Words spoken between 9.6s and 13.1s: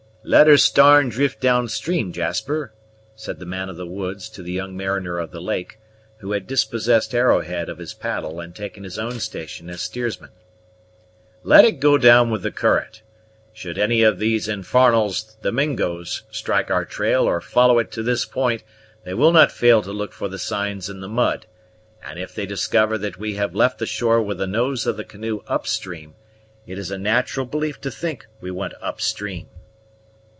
as steersman; "let it go down with the current.